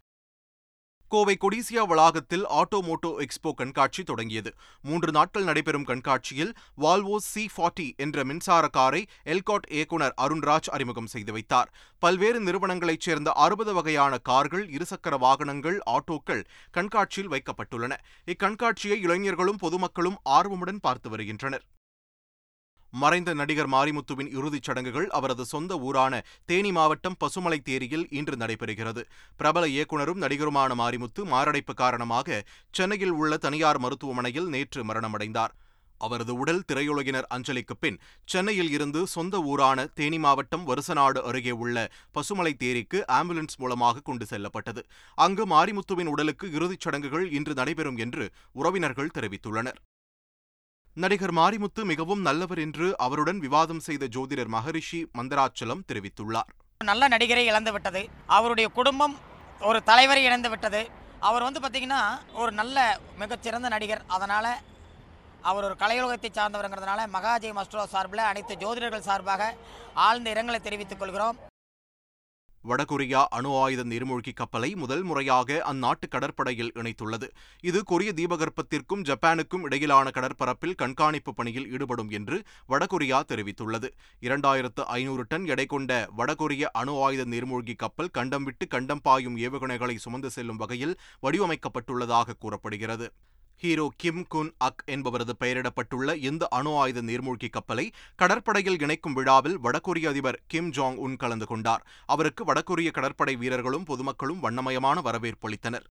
கோவை 1.12 1.34
கொடிசியா 1.40 1.82
வளாகத்தில் 1.86 2.44
ஆட்டோமோட்டோ 2.46 3.08
எக்ஸ்போ 3.24 3.50
கண்காட்சி 3.54 4.02
தொடங்கியது. 4.02 4.50
மூன்று 4.82 5.10
நாட்கள் 5.12 5.44
நடைபெறும் 5.44 5.84
கண்காட்சியில் 5.84 6.52
வால்வோ 6.82 7.16
சி 7.16 7.42
ஃபார்ட்டி 7.56 7.86
என்ற 7.96 8.24
மின்சார 8.24 8.68
காரை 8.68 9.02
எல்காட் 9.24 9.68
இயக்குநர் 9.68 10.14
அருண்ராஜ் 10.22 10.70
அறிமுகம் 10.70 11.06
செய்து 11.06 11.32
வைத்தார். 11.32 11.72
பல்வேறு 11.98 12.40
நிறுவனங்களைச் 12.40 13.04
சேர்ந்த 13.08 13.32
அறுபது 13.44 13.74
வகையான 13.74 14.18
கார்கள் 14.30 14.64
இருசக்கர 14.68 15.18
வாகனங்கள் 15.18 15.78
ஆட்டோக்கள் 15.90 16.42
கண்காட்சியில் 16.70 17.30
வைக்கப்பட்டுள்ளன. 17.30 17.92
இக்கண்காட்சியை 18.26 18.98
இளைஞர்களும் 19.06 19.62
பொதுமக்களும் 19.66 20.18
ஆர்வமுடன் 20.38 20.82
பார்த்து 20.82 21.10
வருகின்றனர். 21.10 21.66
மறைந்த 22.92 23.34
நடிகர் 23.34 23.68
மாரிமுத்துவின் 23.68 24.30
இறுதிச் 24.38 24.62
சடங்குகள் 24.62 25.08
அவரது 25.08 25.44
சொந்த 25.44 25.78
ஊரான 25.78 26.22
தேனி 26.44 26.72
மாவட்டம் 26.72 27.16
பசுமலை 27.24 27.58
தேரியில் 27.62 28.06
இன்று 28.10 28.36
நடைபெறுகிறது. 28.36 29.02
பிரபல 29.36 29.66
இயக்குநரும் 29.66 30.22
நடிகருமான 30.22 30.74
மாரிமுத்து 30.74 31.24
மாரடைப்பு 31.24 31.74
காரணமாக 31.74 32.42
சென்னையில் 32.70 33.10
உள்ள 33.10 33.36
தனியார் 33.36 33.78
மருத்துவமனையில் 33.78 34.48
நேற்று 34.48 34.84
மரணமடைந்தார். 34.84 35.54
அவரது 36.00 36.34
உடல் 36.34 36.62
திரையுலகினர் 36.72 37.26
அஞ்சலிக்கு 37.34 37.74
பின் 37.80 37.98
சென்னையில் 38.24 38.70
இருந்து 38.70 39.06
சொந்த 39.06 39.38
ஊரான 39.40 39.86
தேனி 39.86 40.18
மாவட்டம் 40.18 40.66
வருசநாடு 40.68 41.20
அருகே 41.22 41.50
உள்ள 41.50 41.90
பசுமலை 42.14 42.52
தேரிக்கு 42.56 43.04
ஆம்புலன்ஸ் 43.08 43.56
மூலமாக 43.56 44.00
கொண்டு 44.00 44.26
செல்லப்பட்டது. 44.26 44.82
அங்கு 45.14 45.46
மாரிமுத்துவின் 45.46 46.06
உடலுக்கு 46.06 46.48
இறுதிச் 46.52 46.80
சடங்குகள் 46.80 47.30
இன்று 47.30 47.54
நடைபெறும் 47.54 47.96
என்று 47.96 48.26
உறவினர்கள் 48.52 49.14
தெரிவித்துள்ளனர். 49.18 49.80
நடிகர் 51.00 51.32
மாரிமுத்து 51.36 51.82
மிகவும் 51.90 52.22
நல்லவர் 52.26 52.58
என்று 52.58 52.86
அவருடன் 53.04 53.38
விவாதம் 53.38 53.80
செய்த 53.86 54.06
ஜோதிடர் 54.14 54.50
மகரிஷி 54.54 54.98
மந்தராச்சலம் 55.18 55.84
தெரிவித்துள்ளார். 55.90 56.50
நல்ல 56.90 57.08
நடிகரை 57.08 57.44
இழந்து 57.50 57.72
விட்டது. 57.72 58.02
அவருடைய 58.26 58.68
குடும்பம் 58.78 59.14
ஒரு 59.68 59.78
தலைவரை 59.82 60.24
இழந்து 60.24 60.48
விட்டது. 60.52 60.82
அவர் 61.28 61.46
வந்து 61.46 61.60
பார்த்தீங்கன்னா 61.60 62.02
ஒரு 62.42 62.52
நல்ல 62.52 62.76
மிகச்சிறந்த 63.22 63.68
நடிகர். 63.68 64.02
அதனால் 64.16 64.50
அவர் 65.50 65.64
ஒரு 65.64 65.76
கலையுலகத்தை 65.82 66.30
சார்ந்தவருங்கிறதுனால 66.38 67.06
மகாஜெய் 67.16 67.56
மஸ்ட்ரோ 67.58 67.84
சார்பில் 67.94 68.28
அனைத்து 68.30 68.56
ஜோதிடர்கள் 68.64 69.08
சார்பாக 69.08 69.54
ஆழ்ந்த 70.08 70.28
இரங்கலை 70.34 70.60
தெரிவித்துக் 70.68 71.00
கொள்கிறோம். 71.00 71.38
வடகொரியா 72.68 73.24
அணு 73.28 73.50
ஆயுத 73.56 73.84
நீர்மூழ்கி 73.84 74.32
கப்பலை 74.34 74.74
முதல் 74.74 75.02
முறையாக 75.02 75.62
அந்நாட்டு 75.72 76.08
கடற்படையில் 76.08 76.72
இணைத்துள்ளது. 76.74 77.28
இது 77.60 77.84
கொரிய 77.84 78.12
தீபகற்பத்திற்கும் 78.12 79.02
ஜப்பானுக்கும் 79.02 79.62
இடையிலான 79.62 80.10
கடற்பரப்பில் 80.10 80.74
கண்காணிப்பு 80.74 81.34
பணியில் 81.34 81.68
ஈடுபடும் 81.72 82.10
என்று 82.10 82.38
வடகொரியா 82.68 83.20
தெரிவித்துள்ளது. 83.28 83.90
இரண்டாயிரத்து 84.20 84.84
ஐநூறு 84.98 85.24
டன் 85.28 85.46
எடை 85.46 85.66
கொண்ட 85.66 86.08
வடகொரிய 86.18 86.62
அணு 86.72 87.02
ஆயுத 87.02 87.24
நீர்மூழ்கி 87.24 87.76
கப்பல் 87.76 88.10
கண்டம் 88.10 88.44
விட்டு 88.44 88.66
கண்டம் 88.68 89.00
பாயும் 89.02 89.36
ஏவுகணைகளை 89.36 89.96
சுமந்து 89.96 90.30
செல்லும் 90.30 90.56
வகையில் 90.56 90.98
வடிவமைக்கப்பட்டுள்ளதாக 91.22 92.38
கூறப்படுகிறது. 92.38 93.12
ஹீரோ 93.62 93.84
கிம் 93.96 94.22
குன் 94.28 94.48
அக் 94.58 94.82
என்பவரது 94.86 95.34
பெயரிடப்பட்டுள்ள 95.40 96.14
இந்த 96.22 96.48
அணு 96.48 96.70
ஆயுத 96.76 97.02
நீர்மூழ்கி 97.02 97.48
கப்பலை 97.50 97.84
கடற்படையில் 98.16 98.78
இணைக்கும் 98.80 99.12
விழாவில் 99.12 99.58
வடகொரிய 99.58 100.08
அதிபர் 100.08 100.38
கிம் 100.46 100.70
ஜாங் 100.70 100.96
உன் 100.96 101.16
கலந்து 101.16 101.46
கொண்டார். 101.46 101.84
அவருக்கு 102.06 102.44
வடகொரிய 102.44 102.90
கடற்படை 102.90 103.36
வீரர்களும் 103.36 103.84
பொதுமக்களும் 103.84 104.40
வண்ணமயமான 104.40 105.00
வரவேற்பளித்தனர் 105.00 105.86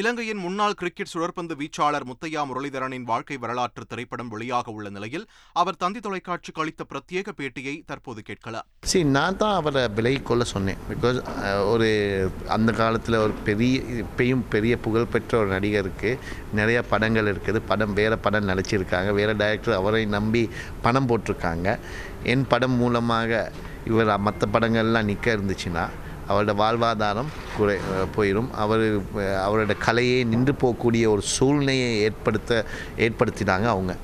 இலங்கையின் 0.00 0.40
முன்னாள் 0.44 0.74
கிரிக்கெட் 0.80 1.10
சுழற்பந்து 1.12 1.54
வீச்சாளர் 1.60 2.04
முத்தையா 2.08 2.40
முரளிதரனின் 2.48 3.06
வாழ்க்கை 3.10 3.36
வரலாற்று 3.44 3.84
திரைப்படம் 3.90 4.30
வெளியாக 4.32 4.72
உள்ள 4.76 4.88
நிலையில் 4.96 5.24
அவர் 5.60 5.78
தந்தி 5.82 6.00
தொலைக்காட்சிக்கு 6.06 6.60
அளித்த 6.62 6.84
பிரத்யேக 6.90 7.32
பேட்டியை 7.38 7.74
தற்போது 7.90 8.20
கேட்கலாம். 8.28 8.66
சரி 8.90 9.06
நான் 9.16 9.38
தான் 9.42 9.56
அவரை 9.60 9.82
விலகி 9.98 10.20
கொள்ள 10.30 10.44
சொன்னேன். 10.52 10.80
பிகாஸ் 10.90 11.20
ஒரு 11.72 11.88
அந்த 12.56 12.72
காலத்தில் 12.80 13.16
ஒரு 13.24 13.34
பெரிய 13.48 13.76
இப்பயும் 14.04 14.44
பெரிய 14.54 14.76
புகழ்பெற்ற 14.86 15.38
ஒரு 15.42 15.50
நடிகருக்கு 15.56 16.10
நிறைய 16.60 16.80
படங்கள் 16.92 17.30
இருக்குது. 17.34 17.62
படம் 17.70 17.94
வேறு 18.00 18.18
படம் 18.26 18.50
நடிச்சிருக்காங்க. 18.52 19.12
வேறு 19.20 19.36
டைரக்டர் 19.42 19.80
அவரை 19.80 20.02
நம்பி 20.16 20.42
பணம் 20.86 21.08
போட்டிருக்காங்க. 21.12 21.78
என் 22.34 22.50
படம் 22.54 22.76
மூலமாக 22.82 23.30
இவர் 23.92 24.18
மற்ற 24.26 24.48
படங்கள்லாம் 24.56 25.08
நிற்க 25.12 25.38
இருந்துச்சுன்னா 25.38 25.86
அவரோட 26.28 26.52
வாழ்வாதாரம் 26.62 27.30
குறை 27.56 27.76
போயிடும் 28.16 28.50
அவர் 28.50 28.84
அவரோட 29.46 29.74
கலையை 29.78 30.24
நின்று 30.24 30.52
போகக்கூடிய 30.52 31.04
ஒரு 31.08 31.22
சூழ்நிலையை 31.22 31.90
ஏற்படுத்த 32.00 32.64
ஏற்படுத்தினாங்க 32.96 33.68
அவங்க. 33.74 33.94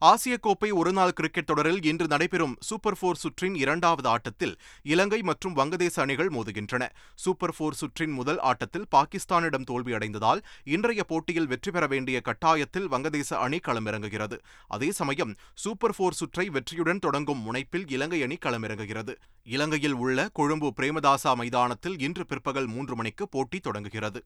ஆசிய 0.00 0.38
கோப்பை 0.38 0.70
ஒருநாள் 0.70 1.12
கிரிக்கெட் 1.12 1.46
தொடரில் 1.46 1.82
இன்று 1.82 2.06
நடைபெறும் 2.06 2.56
சூப்பர் 2.60 2.96
போர் 3.00 3.18
சுற்றின் 3.22 3.54
இரண்டாவது 3.54 4.08
ஆட்டத்தில் 4.08 4.58
இலங்கை 4.82 5.22
மற்றும் 5.22 5.56
வங்கதேச 5.56 6.00
அணிகள் 6.00 6.28
மோதுகின்றன. 6.28 6.86
சூப்பர் 7.14 7.54
போர் 7.58 7.74
சுற்றின் 7.74 8.12
முதல் 8.12 8.38
ஆட்டத்தில் 8.38 8.86
பாகிஸ்தானிடம் 8.96 9.66
தோல்வியடைந்ததால் 9.70 10.42
இன்றைய 10.64 11.04
போட்டியில் 11.04 11.46
வெற்றி 11.46 11.70
பெற 11.70 11.86
வேண்டிய 11.86 12.20
கட்டாயத்தில் 12.24 12.88
வங்கதேச 12.90 13.32
அணி 13.34 13.58
களமிறங்குகிறது. 13.58 14.38
அதே 14.68 14.90
சமயம் 14.90 15.36
சூப்பர் 15.54 15.96
போர் 15.96 16.14
சுற்றை 16.14 16.48
வெற்றியுடன் 16.48 16.98
தொடங்கும் 16.98 17.44
முனைப்பில் 17.48 17.86
இலங்கை 17.88 18.22
அணி 18.22 18.38
களமிறங்குகிறது. 18.46 19.14
இலங்கையில் 19.44 19.94
உள்ள 19.94 20.28
கொழும்பு 20.32 20.72
பிரேமதாசா 20.76 21.34
மைதானத்தில் 21.34 22.00
இன்று 22.00 22.26
பிற்பகல் 22.26 22.66
மூன்று 22.66 22.96
மணிக்கு 22.96 23.28
போட்டி 23.28 23.58
தொடங்குகிறது. 23.58 24.22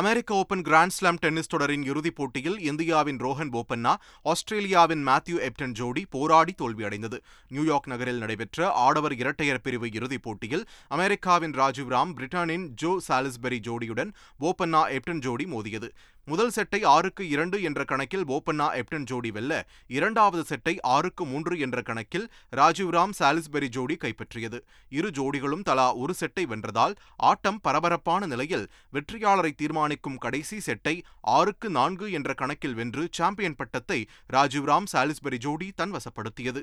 அமெரிக்க 0.00 0.34
ஓபன் 0.34 0.62
கிராண்ட்ஸ்லாம் 0.62 1.18
டென்னிஸ் 1.18 1.50
தொடரின் 1.50 1.82
இறுதிப் 1.82 2.14
போட்டியில் 2.14 2.56
இந்தியாவின் 2.60 3.16
ரோஹன் 3.16 3.50
போபண்ணா 3.56 3.92
ஆஸ்திரேலியாவின் 4.22 5.06
மேத்யூ 5.06 5.36
எப்டன் 5.48 5.72
ஜோடி 5.72 6.02
போராடி 6.10 6.54
தோல்வியடைந்தது. 6.62 7.18
நியூயார்க் 7.48 7.86
நகரில் 7.88 8.18
நடைபெற்ற 8.18 8.70
ஆடவர் 8.84 9.14
இரட்டையர் 9.14 9.60
பிரிவு 9.60 9.90
இறுதிப் 9.92 10.22
போட்டியில் 10.22 10.64
அமெரிக்காவின் 10.88 11.52
ராஜீவ் 11.52 11.92
ராம் 11.92 12.14
பிரிட்டனின் 12.16 12.66
ஜோ 12.82 13.00
சாலிஸ்பெரி 13.08 13.60
ஜோடியுடன் 13.68 14.10
போபண்ணா 14.40 14.82
எப்டன் 14.96 15.18
ஜோடி 15.18 15.46
மோதியது. 15.46 15.90
முதல் 16.26 16.50
செட்டை 16.50 16.82
ஆறுக்கு 16.82 17.28
இரண்டு 17.28 17.62
என்ற 17.62 17.84
கணக்கில் 17.84 18.26
போபண்ணா 18.26 18.74
எப்டன் 18.74 19.04
ஜோடி 19.04 19.30
வெல்ல 19.30 19.66
இரண்டாவது 19.86 20.44
செட்டை 20.44 20.80
ஆறுக்கு 20.80 21.24
மூன்று 21.24 21.58
என்ற 21.58 21.82
கணக்கில் 21.82 22.30
ராஜீவ்ராம் 22.56 23.12
சாலிஸ்பெரி 23.18 23.66
ஜோடி 23.66 23.96
கைப்பற்றியது. 23.96 24.60
இரு 24.88 25.08
ஜோடிகளும் 25.08 25.62
தலா 25.62 25.94
ஒரு 25.94 26.14
செட்டை 26.14 26.46
வென்றதால் 26.46 26.94
ஆட்டம் 27.16 27.60
பரபரப்பான 27.60 28.26
நிலையில் 28.26 28.70
வெற்றியாளரை 28.92 29.52
தீர்மானிக்கும் 29.54 30.18
கடைசி 30.18 30.60
செட்டை 30.60 31.02
ஆறுக்கு 31.20 31.70
நான்கு 31.70 32.12
என்ற 32.12 32.34
கணக்கில் 32.34 32.74
வென்று 32.74 33.08
சாம்பியன் 33.10 33.56
பட்டத்தை 33.56 34.06
ராஜீவ்ராம் 34.32 34.84
சாலிஸ்பெரி 34.92 35.36
ஜோடி 35.36 35.72
தன்வசப்படுத்தியது. 35.76 36.62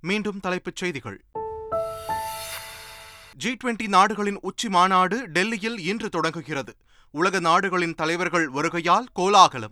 மீண்டும் 0.00 0.40
தலைப்புச் 0.40 0.76
செய்திகள். 0.76 1.24
ஜி 3.40 3.56
டுவெண்டி 3.64 3.88
நாடுகளின் 3.88 4.38
உச்சி 4.40 4.68
மாநாடு 4.68 5.28
டெல்லியில் 5.28 5.78
இன்று 5.78 6.08
தொடங்குகிறது. 6.08 6.72
உலக 7.10 7.40
நாடுகளின் 7.40 7.94
தலைவர்கள் 7.94 8.50
வருகையால் 8.50 9.06
கோலாகலம். 9.12 9.70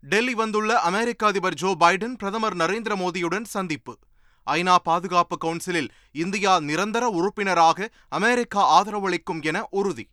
டெல்லி 0.00 0.34
வந்துள்ள 0.34 0.80
அமெரிக்க 0.80 1.26
அதிபர் 1.26 1.54
ஜோ 1.54 1.76
பைடன் 1.80 2.14
பிரதமர் 2.14 2.56
நரேந்திர 2.56 2.96
மோடியுடன் 2.96 3.44
சந்திப்பு. 3.44 3.98
ஐநா 4.46 4.74
பாதுகாப்பு 4.82 5.38
கவுன்சிலில் 5.38 5.88
இந்தியா 6.12 6.60
நிரந்தர 6.60 7.08
உறுப்பினராக 7.08 7.90
அமெரிக்கா 8.08 8.62
ஆதரவளிக்கும் 8.78 9.42
என 9.42 9.66
உறுதி. 9.70 10.08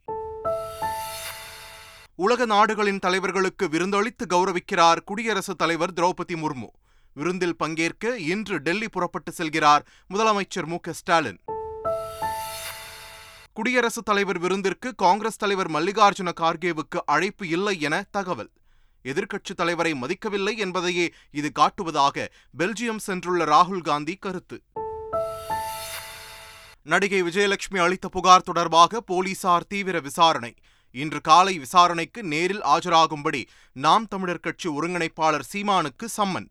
உலக 2.15 2.45
நாடுகளின் 2.45 2.99
தலைவர்களுக்கு 2.99 3.67
விருந்தளித்து 3.67 4.25
கௌரவிக்கிறார் 4.29 4.97
குடியரசுத் 5.05 5.57
தலைவர் 5.57 5.93
திரௌபதி 5.93 6.35
முர்மு. 6.35 6.69
விருந்தில் 7.19 7.59
பங்கேற்க 7.61 8.17
இன்று 8.33 8.57
டெல்லி 8.59 8.89
புறப்பட்டு 8.89 9.31
செல்கிறார் 9.37 9.83
முதலமைச்சர் 10.13 10.69
மு 10.73 10.77
ஸ்டாலின். 10.99 11.39
குடியரசுத் 13.53 14.05
தலைவர் 14.05 14.39
விருந்திற்கு 14.41 14.89
காங்கிரஸ் 14.95 15.41
தலைவர் 15.43 15.71
மல்லிகார்ஜுன 15.71 16.31
கார்கேவுக்கு 16.41 16.99
அழைப்பு 17.05 17.47
இல்லை 17.47 17.75
என 17.81 17.95
தகவல். 18.11 18.51
எதிர்க்கட்சித் 19.03 19.59
தலைவரை 19.61 19.91
மதிக்கவில்லை 20.01 20.53
என்பதையே 20.57 21.05
இது 21.31 21.51
காட்டுவதாக 21.59 22.27
பெல்ஜியம் 22.57 23.03
சென்றுள்ள 23.07 23.43
ராகுல் 23.53 23.85
காந்தி 23.89 24.15
கருத்து. 24.15 24.57
நடிகை 26.83 27.23
விஜயலட்சுமி 27.23 27.79
அளித்த 27.85 28.07
புகார் 28.07 28.47
தொடர்பாக 28.49 29.01
போலீசார் 29.01 29.67
தீவிர 29.67 29.99
விசாரணை. 29.99 30.53
இன்று 30.95 31.21
காலை 31.21 31.57
விசாரணைக்கு 31.57 32.23
நேரில் 32.23 32.63
ஆஜராகும்படி 32.63 33.41
நாம் 33.73 34.07
தமிழர் 34.07 34.45
கட்சி 34.45 34.69
ஒருங்கிணைப்பாளர் 34.69 35.49
சீமானுக்கு 35.53 36.05
சம்மன். 36.17 36.49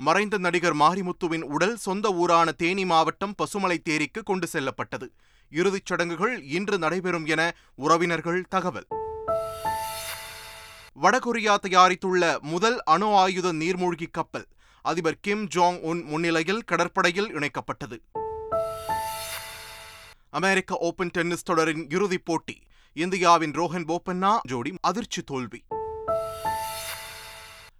மறைந்த 0.00 0.38
நடிகர் 0.38 0.76
மாரிமுத்துவின் 0.76 1.42
உடல் 1.42 1.76
சொந்த 1.76 2.12
ஊரான 2.12 2.52
தேனி 2.52 2.84
மாவட்டம் 2.84 3.34
பசுமலை 3.38 3.78
தேரிக்கு 3.82 4.22
கொண்டு 4.22 4.46
செல்லப்பட்டது. 4.46 5.12
இறுதிச் 5.50 5.86
சடங்குகள் 5.86 6.42
இன்று 6.42 6.78
நடைபெறும் 6.78 7.26
என 7.26 7.54
உறவினர்கள் 7.74 8.44
தகவல். 8.48 8.86
வடகொரியா 11.02 11.56
தயாரித்துள்ள 11.62 12.40
முதல் 12.40 12.82
அணு 12.82 13.14
ஆயுத 13.14 13.52
நீர்மூழ்கி 13.52 14.06
கப்பல் 14.10 14.46
அதிபர் 14.82 15.18
கிம் 15.20 15.48
ஜோங் 15.54 15.78
உன் 15.80 16.02
முன்னிலையில் 16.02 16.64
கடற்படையில் 16.64 17.34
இணைக்கப்பட்டது. 17.34 17.98
அமெரிக்க 20.30 20.76
ஓபன் 20.76 21.10
டென்னிஸ் 21.10 21.42
தொடரின் 21.42 21.90
இறுதிப் 21.90 22.24
போட்டி 22.24 22.58
இந்தியாவின் 22.92 23.50
ரோஹன் 23.50 23.88
போபண்ணா 23.88 24.38
ஜோடி 24.42 24.74
அதிர்ச்சி 24.80 25.22
தோல்வி. 25.22 25.64